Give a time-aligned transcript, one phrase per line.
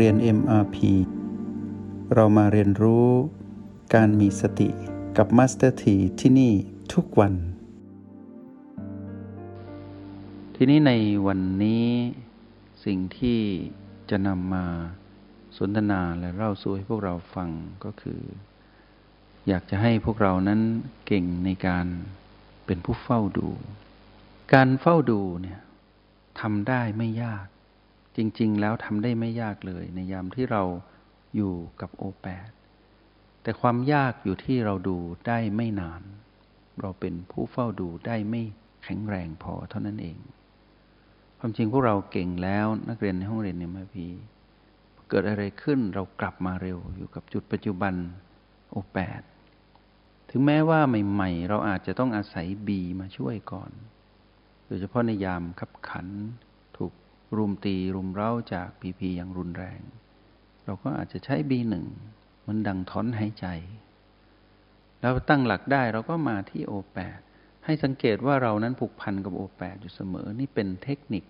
[0.00, 0.76] เรียน MRP
[2.14, 3.08] เรามาเรียนรู้
[3.94, 4.68] การมีสติ
[5.16, 6.52] กับ Master T ที่ที่นี่
[6.92, 7.34] ทุกวัน
[10.54, 10.92] ทีนี้ใน
[11.26, 11.86] วันนี้
[12.84, 13.40] สิ่งที่
[14.10, 14.66] จะนำมา
[15.56, 17.50] สนทนาและเล่าสู่ให้พวกเราฟัง
[17.84, 18.20] ก็คือ
[19.48, 20.60] อยากจะให้พวกเรานั้น
[21.06, 21.86] เก่งในการ
[22.66, 23.48] เป็นผู้เฝ้าดู
[24.52, 25.60] การเฝ้าดูเนี่ย
[26.40, 27.46] ทำได้ไม่ยาก
[28.16, 30.62] จริง ๆ แล้วทำได้ไม่ยากเลย ในยามที่เรา
[31.36, 32.48] อยู่กับโอแปด
[33.42, 34.96] แต่ความยากอยู่ที่เราดู
[35.26, 36.02] ได้ไม่นาน
[36.80, 38.42] เราเป็นผู้เฝ้าดูได้ไม่
[38.84, 40.18] แข็งแรงพอเท่านั้นเอง
[41.38, 44.06] ความจริงพวกเราเก่งแล้วนักเรียนในห้องเรียนเนี่ยมาพี
[45.08, 47.94] เกิดอะไรขึ้นเรากลับมาเร็วอยู่กับจุดปัจจุบัน
[48.70, 49.22] โอแปด
[50.30, 53.70] ถึงแม้ว่าใหม่ ๆ เราอาจจะต้องอาศัยบีมาช่วยก่อน
[54.66, 56.06] โดยเฉพาะในยามขับขัน
[57.36, 59.80] รุมตีรุมเร้าจากพีพีอย่างรุนแรง
[60.64, 61.86] เราก็อาจจะใช้บีหนึ่ง
[62.46, 63.46] มันดังถอนหายใจ
[65.00, 67.18] แล้วตั้งหลักได้เราก็มาที่โอแปด
[67.64, 71.24] ให้สังเกตว่าเรานั้นผูกพันกับโอแปดอยู่เสมอนี่เป็นเทคนิค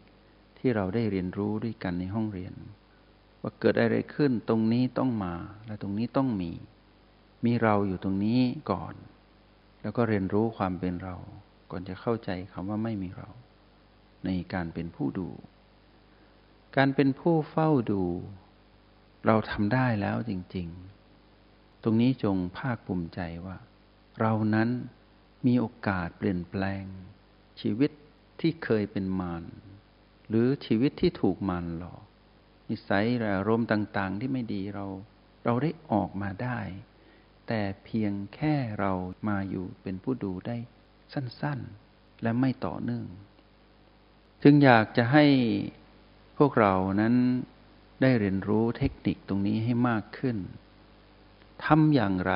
[0.58, 2.54] ที่เราได้เรียนรู้ด้วยกันในห้องเรียน
[3.40, 5.34] ว่าเกิดอะไรขึ้นตรงนี้ต้องมา
[5.66, 6.52] และตรงนี้ต้องมี
[7.44, 8.94] มีเราอยู่ตรงนี้ก่อน
[9.82, 11.16] แล้วก็เรียนรู้ความเป็นเรา
[11.70, 13.28] ก่อนจะเข้าใจคำว่าไม่มีเรา
[14.24, 15.28] ในการเป็นผู้ดู
[16.76, 18.02] การเป็นผู้เฝ้าดู
[19.26, 20.68] เราทำได้แล้วจริง
[21.26, 23.56] ๆ ตรงนี้จงภาคภูมิใจว่า
[24.20, 24.68] เรานั้น
[25.46, 26.84] มีโอกาสเปลี่ยนแปลง
[27.60, 27.90] ชีวิต
[28.40, 29.44] ที่เคยเป็นมาร
[30.28, 32.02] หรือชีวิตที่ถูกมารหลอก
[32.68, 34.86] นิสัยอารมณ์ต่าง ๆ ที่ไม่ดีเรา
[35.44, 36.60] เราได้ออกมาได้
[37.46, 38.92] แต่เพียงแค่เรา
[39.28, 40.56] มาอยู่เป็นผู้ดูได้
[41.12, 43.06] สั้น ๆ และไม่ต่อเนื่อง
[44.42, 45.24] จึงอยากจะให้
[46.38, 47.14] พวกเรานั้น
[48.02, 50.36] ได้เรียนรู้เทคนิคตรงนี้ให้มากขึ้น
[51.64, 52.34] ทำอย่างไร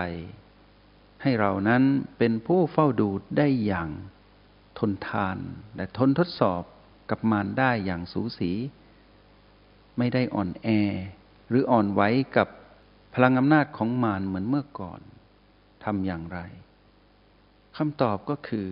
[1.23, 1.83] ให้เรานั้น
[2.19, 3.09] เป็นผู้เฝ้าดู
[3.39, 3.89] ได้อย่าง
[4.79, 5.39] ทนทาน
[5.77, 6.63] และทนทดสอบ
[7.11, 8.53] กับมารได้อย่างสูสี
[9.99, 10.69] ไม่ได้อ่อนแอ
[11.49, 12.03] หรืออ่อนไหว
[12.37, 12.49] กับ
[13.15, 15.01] พลังอำนาจของมารเหมือนเมื่อก่อน
[15.85, 16.39] ทำอย่างไร
[17.77, 18.71] คำตอบก็คือ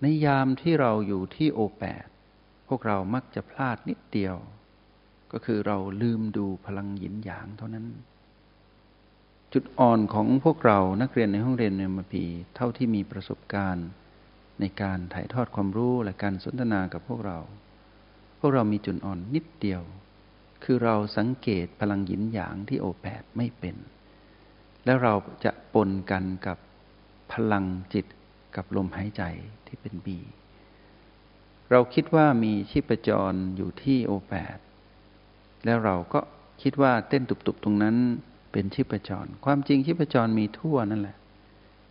[0.00, 2.06] ในยามที่เราอยู่ที่โอแปด
[2.68, 4.36] พวกเรามักจะพลาดนิดเดียว
[5.32, 7.86] ก็คือเราลืมดูพลังหยินหยางเท่านั้น
[9.52, 12.24] จุดอ่อนของพวกเรานักเรียนในห้องเรียนเนมพี
[12.56, 13.88] เท่าที่มีประสบการณ์
[14.60, 17.38] ในการถ่ายทอดความรู้และการสนทนากับพวกเรา
[18.40, 19.82] พวกเรามีจุดอ่อนนิดเดียว
[20.64, 23.76] คือเราสังเกตพลังหยินหยางที่โอแปดไม่เป็น
[24.84, 26.58] แล้วเราจะปนกันกับ
[27.32, 28.06] พลังจิต
[28.56, 29.22] กับลมหายใจ
[29.66, 30.18] ที่เป็นบี
[31.70, 34.58] เราคิดว่ามีชีพจรอยู่ที่โอแปด
[35.64, 36.20] แล้วเราก็
[36.62, 37.96] คิดว่าเต้นตุบๆตรงนั้น
[38.52, 41.16] เป็นชีพจร ความจริงชีพจรมีทั่วนั่นแหละ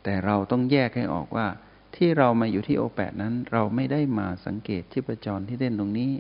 [0.04, 1.48] แต่เราต้องแยกให้ออกว่า
[1.96, 6.12] ที่เรามาอยู่ที่โอแปดนั้น เราไม่ได้มาสังเกตชีพจรที่เต้นตรงนี้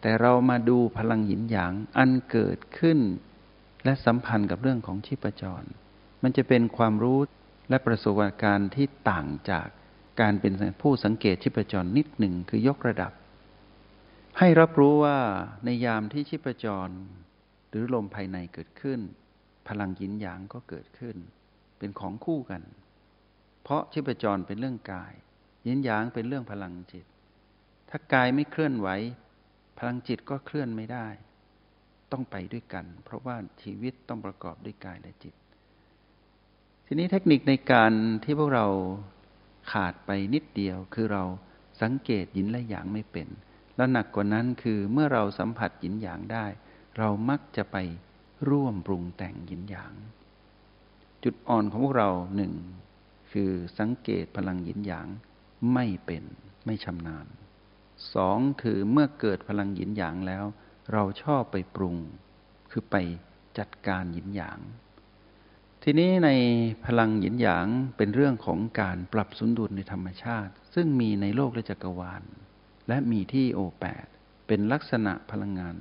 [0.00, 2.98] แต่เรามาดูพลังหยินหยางอันเกิดขึ้น
[3.84, 5.62] และสัมพันธ์กับเรื่องของชีพจร
[6.22, 7.18] มันจะเป็นความรู้
[7.68, 9.68] และประสบการณ์ที่ต่างจาก
[10.20, 13.12] การเป็นผู้สังเกตชีพจรนิดหนึ่งคือยกระดับ
[14.38, 15.18] ให้รับรู้ว่า
[15.64, 16.88] ในยามที่ชีพจร
[17.68, 19.00] หรือลมภายในเกิดขึ้น
[19.68, 21.16] พลังยินหยางก็เกิดขึ้น
[21.78, 22.62] เป็นของคู่กัน
[23.62, 25.12] เพราะชีพจรเป็นเรื่องกาย
[25.66, 27.06] ยินหยางเป็นเรื่องพลังจิต
[27.90, 28.88] ถ้ากายไม่เคลื่อนไหว
[29.78, 31.06] พลังจิตก็เคลื่อนไม่ได้
[32.12, 35.34] ต้องไปด้วยกัน เพราะว่าชีวิตต้องประกอบด้วยกายและจิต
[36.86, 37.92] ทีนี้เทคนิคในการ
[38.24, 38.66] ที่พวกเรา
[39.72, 41.24] ขาดไปนิดเดียว คือเรา
[41.82, 43.28] สังเกตหยินและหยางไม่เป็น
[43.76, 46.46] แล้วหนักกว่านั้นคือเมื่อเราสัมผัสหยินหยางได้
[46.98, 47.76] เรามักจะไป
[48.48, 49.94] ร่วมปรุงแต่งหยินหยาง
[51.24, 52.52] จุดอ่อนของพวกเราหนึ่ง
[53.32, 55.06] คือสังเกตพลังหยินหยาง
[55.74, 56.24] ไม่เป็น
[56.66, 57.26] ไม่ชำนาญ
[58.14, 60.44] สองคือเมื่อเกิดพลังหยินหยางแล้ว
[60.92, 61.96] เราชอบไปปรุง
[62.70, 62.96] คือไป
[63.58, 64.58] จัดการหยินหยาง
[65.88, 66.30] ทีนี้ใน
[66.84, 67.66] พลังหยินหยาง
[67.96, 72.22] เป็นเรื่องของการปรับสมดุลในธรรมชาติ ซึ่งมีในโลกและจักรวาล
[72.88, 74.06] และมีที่โอแปด
[74.46, 75.76] เป็นลักษณะพลังงาน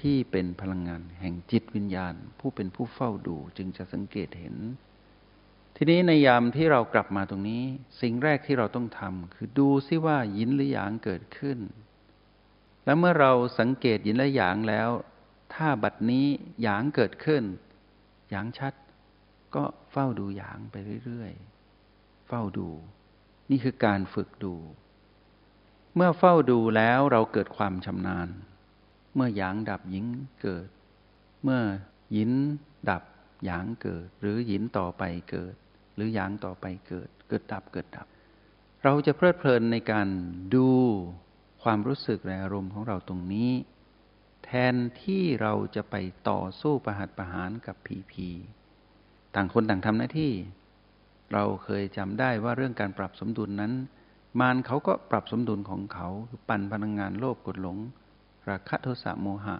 [0.00, 4.56] ที่เป็นพลังงานแห่งจิตวิญญาณ ผู้เป็นผู้เฝ้าดูจึงจะสังเกตเห็น
[5.76, 7.62] ทีนี้ในยามที่เรากลับมาตรงนี้
[8.00, 11.58] สิ่งแรกที่เราต้องทำคือดูซิว่ายินหรือหยางเกิดขึ้น
[12.84, 14.90] แล้วเมื่อเราสังเกตยินและหยางแล้ว
[15.54, 16.26] ถ้าบัดนี้
[16.62, 17.42] หยางเกิดขึ้น
[18.32, 18.74] หยางชัด
[19.56, 22.68] ก็เฝ้าดูหยางไปเรื่อยๆ เฝ้าดู
[23.50, 24.54] นี่คือการฝึกดู
[25.94, 28.28] เมื่อเฝ้าดูแล้วเราเกิดความชำนาญ
[29.14, 30.06] เมื่อหยางดับหญิง
[30.42, 30.68] เกิด
[31.44, 31.62] เมื่อ
[32.12, 32.32] หยิน
[32.90, 33.02] ดับ
[33.44, 35.54] หยางเกิด หรือหยินต่อไปเกิด
[35.94, 38.06] หรือหยางต่อไปเกิด เกิดดับเกิดดับ
[38.84, 40.08] เราจะเพลิดเพลินในการ
[40.54, 40.68] ดู
[41.62, 43.50] ความรู้สึกและอารมณ์ของเราตรงนี้
[44.44, 45.96] แทนที่เราจะไป
[46.28, 48.28] ต่อสู้ประหัตประหารกับผีผี
[49.34, 50.32] ต่างคนต่างทำหน้าที่
[51.32, 53.72] เราเคยจำได้ว่าเรื่องการปรับสมดุลนั้น
[54.40, 57.78] มารเขาก็ปรับสมดุลของเขาคือปั่นพลังงานโลภกดหลง
[58.48, 59.56] ราคะโทสะโมหะ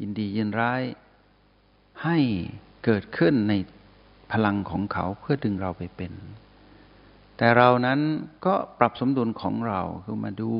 [0.00, 0.82] ยินดียินร้าย
[2.02, 2.18] ให้
[2.84, 3.52] เกิดขึ้นใน
[4.32, 6.12] พลังของเขาเพื่อดึงเราไปเป็น
[7.36, 8.00] แต่เรานั้น
[8.46, 10.52] ก็ปรับสมดุลของเราคือมาดู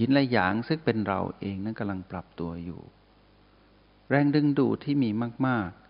[0.00, 2.80] ยินและหยางซึ่งเป็นเราเองนั้นกำลังปรับตัวอยู่
[4.08, 5.10] แรงดึงดูดที่มี
[5.46, 5.89] มาก ๆ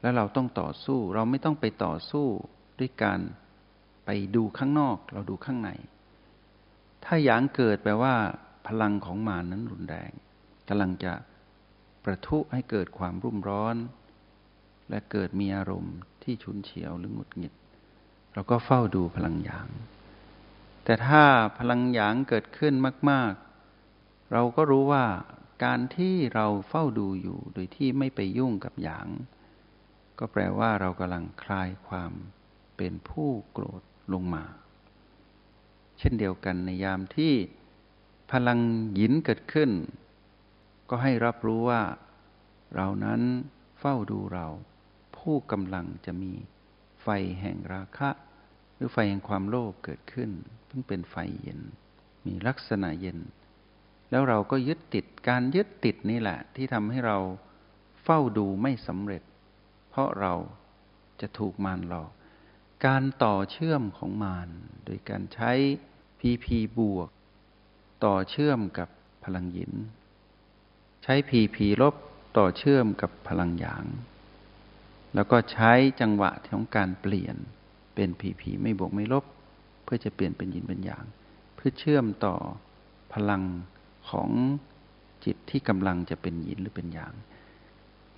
[0.00, 2.26] แล้วเราต้องต่อสู้ เราไม่ต้องไปต่อสู้
[2.78, 3.20] ด้วยการ
[4.04, 5.70] ไปดูข้างนอก เราดูข้างใน
[7.04, 8.14] ถ้าหยางเกิดแปลว่า
[8.66, 10.12] พลังของมารนนั้นรุนแรง
[10.68, 11.12] กำลังจะ
[12.04, 13.76] ประทุให้เกิดความรุ่มร้อน
[14.90, 17.54] และเกิดมีอารมณ์ที่ชุนเฉียวหรือหงุดหงิด
[18.34, 19.68] เราก็เฝ้าดูพลังหยาง
[20.84, 21.24] แต่ถ้า
[21.58, 22.74] พลังหยางเกิดขึ้น
[23.10, 23.32] มาก
[23.82, 25.04] ๆ เราก็รู้ว่า
[25.64, 29.06] การที่เราเฝ้าดูอยู่โดยที่ไม่ไปยุ่งกับหยาง
[30.22, 32.12] ก็แปลว่าเรากำลังคลายความ
[32.76, 33.82] เป็นผู้โกรธ
[34.12, 34.44] ลงมา
[35.98, 37.32] เช่นเดียวกันในยามที่
[38.30, 38.58] พลัง
[38.94, 39.70] หยินเกิดขึ้น
[40.90, 41.82] ก็ให้รับรู้ว่า
[42.74, 43.20] เรานั้น
[43.78, 44.46] เฝ้าดูเรา
[45.16, 46.32] ผู้กำลังจะมี
[47.02, 47.08] ไฟ
[47.40, 48.10] แห่งราคะ
[48.74, 50.30] หรือไฟแห่งความโลภเกิดขึ้น
[50.66, 51.60] เพิ่งเป็นไฟเย็น
[52.26, 53.18] มีลักษณะเย็น
[54.10, 57.18] แล้วเราก็ยึดติดการยึดติดนี่แหละ ที่ทำให้เรา
[58.04, 59.22] เฝ้าดูไม่สำเร็จ
[60.00, 60.34] ราะเรา
[61.20, 62.10] จะถูกมารหลอก
[62.86, 64.48] การต่อเชื่อมของมาร
[64.84, 65.52] โดยการใช้
[66.20, 67.08] พีพีบวก
[68.04, 68.88] ต่อเชื่อมกับ
[69.24, 69.72] พลังหยิน
[71.02, 71.94] ใช้พีพีลบ
[72.38, 73.84] ต่อเชื่อมกับพลังหยาง
[75.14, 77.36] แล้วก็ใช้จังหวะของการเปลี่ยน
[77.94, 79.24] เป็นพีพีไม่บวกไม่ลบ
[79.84, 81.04] เพื่อจะเปลี่ยนเป็นหยินเป็นหยาง
[81.54, 82.36] เพื่อเชื่อมต่อ
[83.14, 83.42] พลัง
[84.10, 84.30] ของ
[85.24, 87.12] จิตที่กำลังจะเป็นหยินหรือเป็นหยาง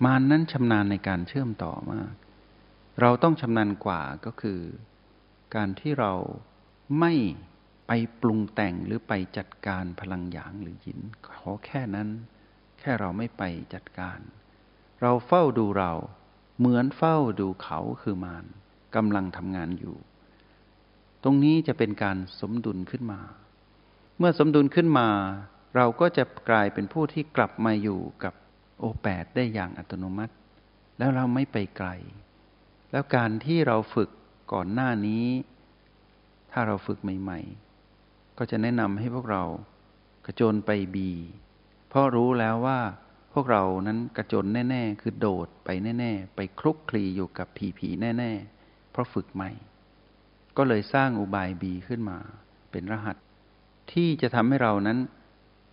[0.03, 2.13] มานนั้นชำนาญในการเชื่อมต่อมาก
[3.01, 4.61] เราต้องชำนาญกว่าก็คือ
[5.55, 6.13] การที่เรา
[6.99, 7.13] ไม่
[7.87, 7.91] ไป
[8.21, 12.09] ปรุงแต่งหรือไปจัดการพลังหยางหรือหยิน ขอแค่นั้น
[12.79, 13.43] แค่เราไม่ไป
[13.73, 14.19] จัดการ
[15.01, 15.93] เราเฝ้าดูเรา
[16.59, 18.45] เหมือนเฝ้าดูเขาคือมาร
[18.95, 19.95] กำลังทำงานอยู่
[21.23, 23.21] ตรงนี้จะเป็นการสมดุลขึ้นมา
[24.17, 25.09] เมื่อสมดุลขึ้นมา
[25.75, 28.33] เราก็จะกลายเป็นผู้ที่กลับมาอยู่กับ
[28.79, 30.33] โอแปดได้อย่างอัตโนมัติ
[30.97, 31.89] แล้วเราไม่ไปไกล
[32.91, 34.09] แล้วการที่เราฝึก
[34.53, 35.25] ก่อนหน้านี้
[36.51, 37.39] ถ้าเราฝึกใหม่
[37.89, 39.43] ๆ ก็จะแนะนำให้พวกเรา
[40.25, 41.11] กระโจนไปบี
[41.89, 42.79] เพราะรู้แล้วว่า
[43.33, 48.31] พวกเรานั้นกระโจนแน่ ๆ คือโดดไปแน่ ๆ ไปคลุกคลีอยู่กับผีผีแน่
[48.61, 49.51] ๆ เพราะฝึกใหม่
[50.57, 52.17] ก็เลยสร้างอุบายบีขึ้นมา
[52.71, 53.17] เป็นรหัส
[53.93, 54.99] ที่จะทำให้เรานั้น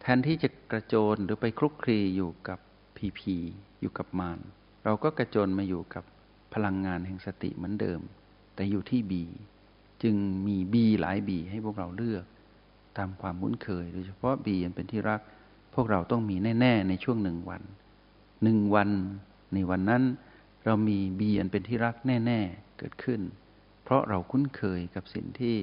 [0.01, 2.59] แทนที่จะกระโจนหรือไปคลุกคลีอยู่กับ
[3.01, 3.37] ผีผี
[3.81, 4.39] อยู่กับมาร
[4.85, 6.05] เราก็กระโจนมาอยู่กับ
[6.55, 8.01] พลังงานแห่งสติเหมือนเดิม
[8.55, 9.25] แต่อยู่ที่บี
[10.03, 10.17] จึง
[10.47, 12.25] มีบีหลายบีให้พวกเราเลือก
[12.99, 15.21] ตามความคุ้นเคย โดยเฉพาะบีอันเป็นที่รัก
[15.75, 17.63] พวกเราต้องมีแน่ ๆ ในช่วงหนึ่งวัน
[18.43, 18.91] หนึ่งวัน
[19.55, 20.03] ในวันนั้น
[20.65, 23.21] เรามีบีอันเป็นที่รักแน่ ๆ เกิดขึ้น
[23.85, 25.55] เพราะเราคุ้นเคยกับสิ่งที่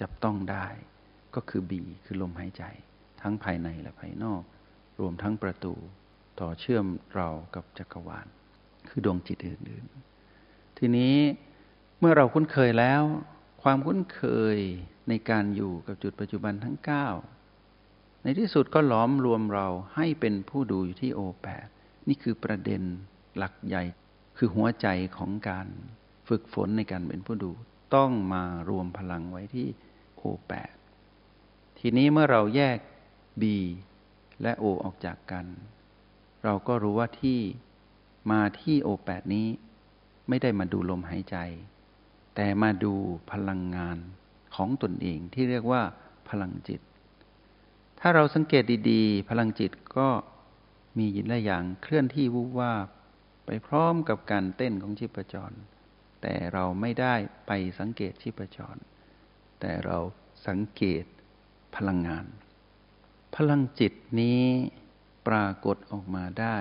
[0.00, 0.66] จับต้องได้
[1.34, 2.62] ก็คือบีคือลมหายใจ
[3.20, 4.42] ทั้งภายในและภายนอก
[5.00, 5.74] รวมทั้งประตู
[6.40, 8.26] ต่อเชื่อมเรากับจักรวาล
[8.88, 9.84] คือดวงจิตอื่น
[10.32, 11.16] ๆ ทีนี้
[11.98, 13.02] เมื่อเราคุ้นเคยแล้ว
[13.62, 14.22] ความคุ้นเค
[14.56, 14.58] ย
[15.08, 16.76] ในการอยู่กับจุดปัจจุบันทั้ง
[17.50, 19.66] 9 ในที่สุดก็ล้อมรวมเรา
[19.96, 21.66] ให้เป็นผู้ดูอยู่ที่โอแปด
[22.08, 22.82] นี่คือประเด็น
[23.36, 23.82] หลักใหญ่
[24.36, 25.66] คือหัวใจของการ
[26.28, 27.50] ฝึกฝนในการเป็นผู้ดู
[27.94, 29.66] ต้องมารวมพลังไว้ที่
[30.16, 30.74] โอแปด
[31.78, 32.78] ทีนี้เมื่อเราแยก
[33.40, 33.42] B
[34.42, 35.46] และ O ออกจากกัน
[36.44, 37.38] เราก็รู้ว่าที่
[38.30, 39.48] มาที่โอแปดนี้
[40.28, 41.36] ไม่ได้มาดูลมหายใจ
[42.34, 42.94] แต่มาดู
[43.32, 43.98] พลังงาน
[44.54, 45.82] ของตนเองที่เรียกว่า
[46.28, 46.80] พลังจิต
[48.00, 50.08] ถ้าเราสังเกตดีๆ พลังจิตก็
[50.98, 52.86] มียินและอย่างเคลื่อนที่วูบวาบ
[53.46, 55.56] ไปพร้อมกับการเต้นของชีพจร
[56.22, 57.14] แต่เราไม่ได้
[57.46, 58.76] ไปสังเกตชีพจร
[59.60, 59.98] แต่เรา
[60.46, 61.04] สังเกต
[61.76, 62.24] พลังงาน
[63.36, 64.42] พลังจิตนี้
[65.26, 66.58] ปรากฏออกมาได้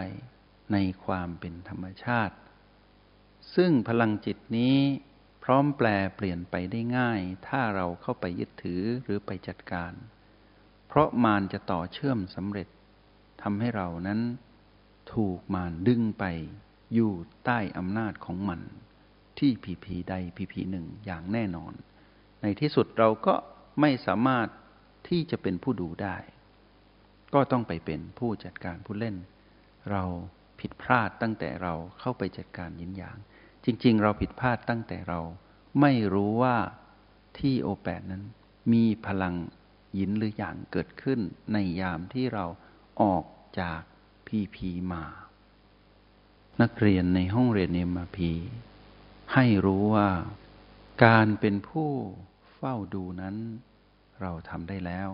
[0.72, 2.36] ในความเป็นธรรมชาติ
[3.56, 4.78] ซึ่งพลังจิตนี้
[5.44, 9.94] พร้อมแปลเปลี่ยนไปได้ง่าย ถ้าเราเข้าไปยึดถือหรือไปจัดการ
[10.88, 12.68] เพราะมารจะต่อเชื่อมสำเร็จ
[13.42, 14.20] ทำให้เรานั้น
[15.14, 16.26] ถูกมารดึงไป
[16.94, 17.12] อยู่
[17.46, 18.62] ใต้อำนาจของมัน
[19.38, 21.74] ที่ผีผีใดผีผีหนึ่งอย่างแน่นอน
[22.42, 23.36] ในที่สุดเราก็
[23.82, 24.48] ไม่สามารถ
[25.08, 26.18] ที่จะเป็นผู้ดูได้
[27.34, 29.16] ก็ต้องไปเป็นผู้จัดการผู้เล่น
[29.92, 30.04] เรา
[30.60, 33.18] ผิดพลาดตั้งแต่เราเข้าไปจัดการยินหยาง
[33.66, 35.20] จริง ๆ เราผิดพลาดตั้งแต่เรา
[35.82, 36.58] ไม่รู้ว่า
[37.40, 38.24] ที่โอแปดนั้น
[38.74, 39.36] มีพลัง
[39.98, 41.20] ยินหรืออย่างเกิดขึ้น
[41.54, 42.46] ในยามที่เรา
[43.02, 43.26] ออก
[43.60, 43.82] จาก
[44.28, 45.04] พีพีมา
[46.62, 48.32] นักเรียนในห้องเรียนเนมพี
[49.34, 50.10] ให้รู้ว่า
[51.06, 51.90] การเป็นผู้
[52.56, 53.36] เฝ้าดูนั้น
[54.22, 55.10] เราทำได้แล้ว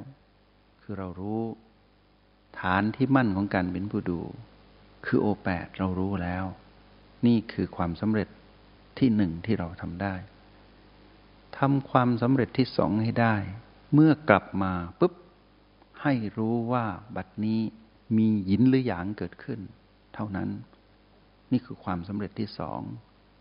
[0.82, 1.41] คือเรารู้
[2.60, 4.22] ฐานที่มั่นของการเป็นผู้ดู
[5.05, 6.46] คือโอแปดเรารู้แล้ว
[7.25, 8.29] นี่คือความสำเร็จ
[9.00, 10.15] ที่หนึ่งที่เราทำได้
[11.58, 13.36] ทำความสำเร็จที่สองให้ได้
[13.93, 15.13] เมื่อกลับมาปุ๊บ
[16.01, 17.62] ให้รู้ว่าบัดนี้
[18.17, 19.60] มียินหรือหยางเกิดขึ้น
[20.15, 20.50] เท่านั้น
[21.51, 22.81] นี่คือความสำเร็จที่สอง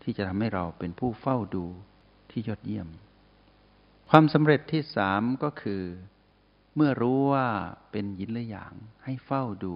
[0.01, 1.65] ที่จะทำให้เราเป็นผู้เฝ้าดู
[2.31, 2.87] ที่ยอดเยี่ยม
[4.09, 5.81] ความสำเร็จที่สามก็คือ
[6.75, 7.47] เมื่อรู้ว่า
[7.91, 8.73] เป็นยินและหยาง
[9.03, 9.75] ให้เฝ้าดู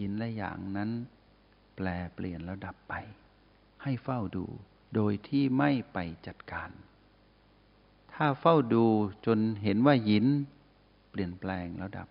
[0.00, 0.90] ยินและหยางนั้น
[1.76, 2.94] แปลเปลี่ยนแล้วดับไป
[3.82, 4.46] ให้เฝ้าดู
[4.94, 6.70] โดยที่ไม่ไปจัดการ
[8.12, 8.84] ถ้าเฝ้าดู
[9.26, 10.26] จนเห็นว่ายิน
[11.10, 12.08] เปลี่ยนแปลงแล้วดับ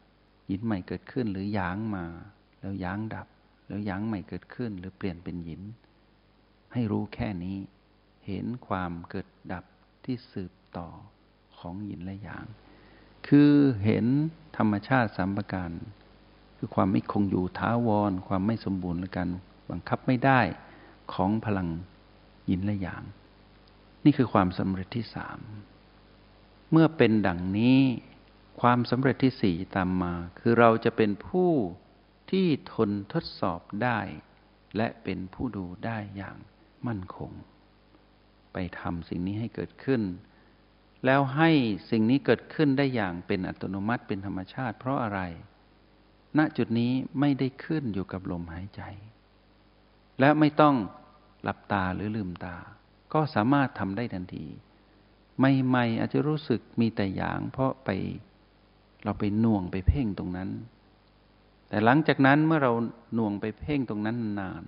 [0.50, 2.06] ยินใหม่เกิดขึ้นหรือหยางมา
[2.60, 3.27] แล้วหยางดับ
[3.68, 5.62] แล้วหยางใหม่เกิดขึ้น หรือเปลี่ยนเป็นยิน
[6.74, 7.58] ให้รู้แค่นี้
[8.27, 9.65] เห็นความเกิดดับ
[10.03, 10.88] ที่สืบต่อ
[11.58, 12.46] ของหยินและหยาง
[13.28, 13.52] คือ
[13.86, 14.06] เห็น
[14.58, 15.72] ธรรมชาติสามประการ
[16.58, 19.30] คือความไม่คงอยู่ท้าวร ความไม่สมบูรณ์และการ
[19.70, 20.42] บังคับไม่ได้
[21.14, 21.70] ของพลัง
[22.50, 23.04] ยินและหยาง
[24.06, 25.40] นี่คือความสำเร็จที่สาม
[26.72, 27.80] เมื่อเป็นดังนี้
[28.62, 31.52] ความสำเร็จที่สี่ตามมา คือเราจะเป็นผู้
[32.32, 34.00] ที่ทนทดสอบได้
[34.78, 36.38] และเป็นผู้ดูได้อย่าง
[36.88, 37.32] มั่นคง
[38.54, 40.02] ไปทำสิ่งนี้ให้เกิดขึ้น
[41.06, 41.50] แล้วให้
[41.89, 45.20] สิ่งนี้เกิดขึ้นได้อย่างเป็นอัตโนมัติเป็นธรรมชาติ เพราะอะไร
[46.38, 48.82] ณจุดนี้ไม่ได้ขึ้นอยู่กับลมหายใจ
[50.20, 50.75] และไม่ต้อง
[51.44, 52.56] หลับตาหรือลืมตา
[53.13, 54.46] ก็สามารถทำได้ทันที
[55.39, 57.89] ไม่ไม่อาจจะรู้สึกมีแต่อย่าง เพราะไป
[59.03, 60.50] เราไปน่วงไปเพ่งตรงนั้น
[61.70, 62.72] แต่หลังจากนั้นเมื่อเรา
[63.13, 64.63] หน่วงไปเพ่งตรงนั้นนาน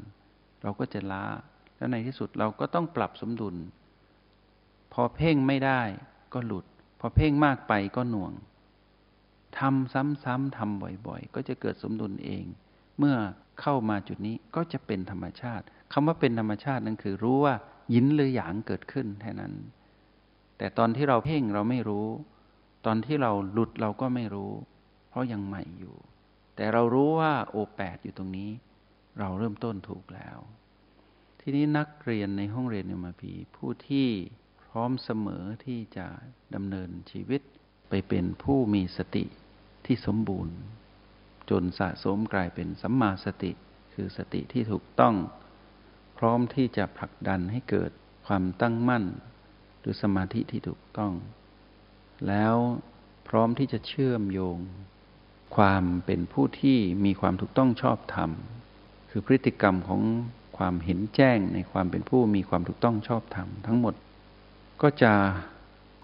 [0.63, 1.25] เราก็จะล้า
[1.77, 3.55] แล้วในที่สุดเราก็ต้องปรับสมดุล
[4.93, 5.81] พอเพ่งไม่ได้
[6.33, 6.65] ก็หลุด
[6.99, 8.33] พอเพ่งมากไปก็หน่วง
[9.59, 12.45] ทำซ้ำๆทำบ่อยๆ ก็จะเกิดสมดุลเอง
[12.97, 13.15] เมื่อ
[13.61, 17.55] เข้ามาจุดนี้ก็จะเป็นธรรมชาติคำว่าเป็นธรรมชาตินั่นคือรู้ว่า
[17.93, 19.53] ยินหรือหยางเกิดขึ้นแค่นั้น
[20.57, 22.07] แต่ตอนที่เราเพ่งเราไม่รู้
[22.85, 24.51] ตอนที่เราหลุดเราก็ไม่รู้
[25.09, 25.95] เพราะยังใหม่อยู่
[26.55, 28.49] แต่เรารู้ว่าโอแปดอยู่ตรงนี้
[29.19, 30.37] เราเริ่มต้นถูกแล้ว
[31.39, 34.07] ทีนี้นักเรียนในห้องเรียนเอ็มาพีผู้ที่
[34.75, 36.07] พร้อมเสมอที่จะ
[36.55, 37.41] ดำเนินชีวิต
[37.89, 39.25] ไปเป็นผู้มีสติ
[39.85, 40.55] ที่สมบูรณ์
[41.49, 43.51] จนสะสมกลายเป็นสัมมาสติ
[43.93, 45.15] คือสติที่ถูกต้อง
[46.17, 47.91] พร้อมที่จะผลักดันให้เกิด
[48.27, 49.05] ความตั้งมั่น
[49.79, 51.13] หรือสมาธิที่ถูกต้อง
[52.27, 52.55] แล้ว
[53.27, 54.57] พร้อมที่จะเชื่อมโยง
[55.55, 58.31] ความเป็นผู้ที่มีความถูกต้องชอบธรรม
[59.09, 60.01] คือพฤติกรรมของ
[60.57, 63.95] ความเห็นแจ้งในความเป็นผู้มีความถูกต้องชอบธรรมทั้งหมด
[64.81, 65.13] ก็จะ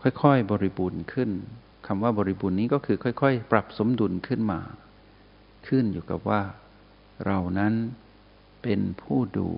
[0.01, 1.29] ค่อยๆบริบูรณ์ขึ้น
[1.88, 4.60] คำว่าบริบูรณ์นี้ก็คือค่อย ๆ ปรับสมดุลขึ้นมา
[5.67, 6.41] ขึ้นอยู่กับว่า
[7.25, 7.74] เรานั้น
[8.63, 9.50] เป็นผู้ดู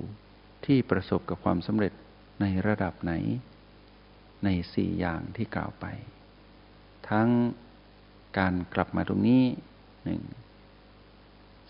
[0.65, 1.93] ที่ประสบกับความสำเร็จ
[2.41, 3.13] ในระดับไหน
[4.43, 5.85] ในสี่อย่างที่กล่าวไป
[7.09, 7.29] ทั้ง
[8.37, 9.43] การกลับมาตรงนี้
[10.03, 10.21] หนึ่ง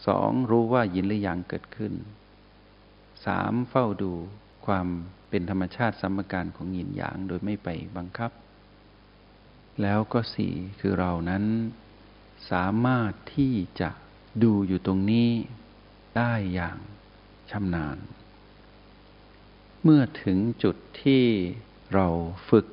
[0.07, 1.93] สองรู้ว่ายินหรือยังเกิดขึ้น
[3.25, 4.11] สามเฝ้าดู
[4.65, 4.87] ความ
[5.29, 8.31] เป็นธรรมชาติสัมการของหยินหยางโดยไม่ไปบังคับ
[9.81, 11.43] แล้วก็สี่คือเรานั้น
[12.51, 13.89] สามารถที่จะ
[14.43, 15.29] ดูอยู่ตรงนี้
[16.17, 16.77] ได้อย่าง
[17.51, 17.97] ชำนาญ
[19.83, 21.23] เมื่อถึงจุดที่
[21.93, 22.07] เรา
[22.49, 22.67] ฝึก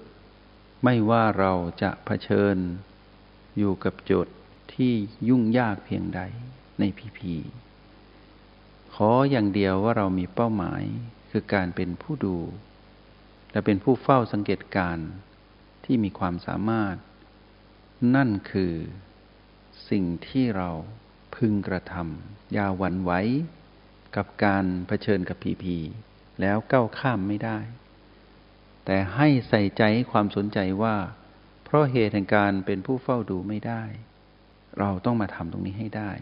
[0.85, 2.57] ไม่ว่าเราจะะเผชิญ
[3.59, 4.27] อยู่กับจุด
[4.75, 4.93] ที่
[5.29, 6.21] ยุ่งยากเพียงใด
[6.79, 7.35] ในพีพี
[8.95, 10.83] ขออย่างเดียวว่าเรามีเป้าหมาย
[11.31, 12.39] คือการเป็นผู้ดู
[13.53, 14.99] และเป็นผู้เฝ้าสังเกตการ
[15.85, 16.97] ที่มีความสามารถ
[18.15, 18.73] นั่นคือ
[19.91, 20.71] สิ่งที่เรา
[21.37, 23.13] พึงกระทำอย่าหวั่นไหว
[24.17, 25.79] กับการเผชิญกับผีผี
[26.41, 27.59] แล้วก้าวข้ามไม่ได้
[28.85, 30.97] แต่ให้ใส่ใจความสนใจว่า
[31.65, 33.83] เพราะเหตุแห่งการเป็นผู้เฝ้าดูไม่ได้
[34.79, 36.13] เราต้องมาทำตรงนี้ให้ได้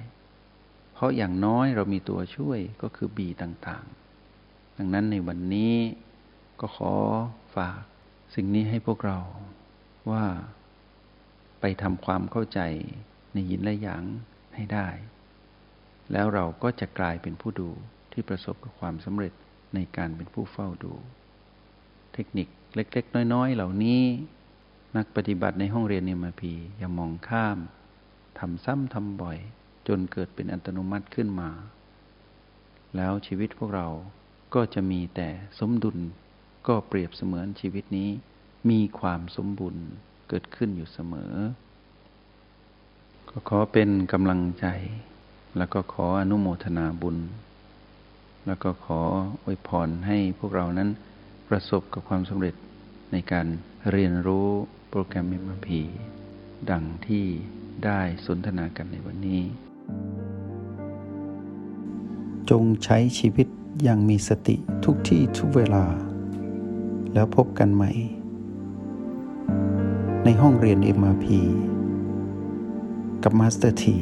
[0.94, 4.03] เพราะอย่างน้อยเรามีตัวช่วยก็คือบีต่างๆ
[4.76, 5.74] ดังนั้นในวันนี้
[6.60, 6.92] ก็ขอ
[7.56, 7.82] ฝาก
[8.34, 9.18] สิ่งนี้ให้พวกเรา
[10.10, 10.24] ว่า
[11.60, 12.60] ไปทำความเข้าใจ
[13.32, 14.04] ในยินและหยาง
[14.54, 14.88] ให้ได้
[16.12, 17.70] แล้วเราก็จะกลายเป็นผู้ดู
[18.12, 19.32] ที่ประสบกับความสำเร็จ
[19.74, 20.92] ในการเป็นผู้เฝ้าดู
[22.14, 24.02] เทคนิคเล็ก ๆ น้อย ๆ เหล่านี้
[24.96, 27.58] นักปฏิบัติในห้องเรียนเนมาพีอย่ามองข้าม
[28.38, 29.38] ทำซ้ำทำบ่อย
[29.88, 31.50] จนเกิดเป็นอัตโนมัติขึ้นมา
[32.96, 33.88] แล้วชีวิตพวกเรา
[34.54, 35.98] ก็จะมีแต่สมดุล
[36.66, 38.10] ก็เปรียบเสมือนชีวิตนี้
[38.70, 39.84] มีความสมบูรณ์
[40.28, 41.32] เกิดขึ้นอยู่เสมอ
[43.30, 44.66] ก็ขอเป็นกำลังใจ
[45.56, 47.16] แล้วก็ขออนุโมทนาบุญ
[48.46, 49.00] แล้วก็ขอ
[49.44, 50.88] อวยพรให้พวกเรานั้น
[51.48, 52.54] ประสบกับความสำเร็จ
[53.12, 53.46] ในการ
[53.90, 54.48] เรียนรู้
[54.90, 55.68] โปรแกรม MRP
[56.70, 57.24] ดังที่
[57.84, 59.42] ได้สนทนากันในวันนี้
[62.50, 63.48] จงใช้ชีวิต
[63.86, 65.84] อย่างมีสติทุกที่ทุกเวลา
[67.14, 67.90] แล้วพบกันใหม่
[70.24, 71.26] ในห้องเรียน MRP
[73.22, 73.96] กับมาสเตอร์ที